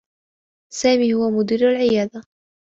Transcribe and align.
سامي 0.73 1.13
هو 1.13 1.29
مدير 1.29 1.69
العيادة. 1.69 2.21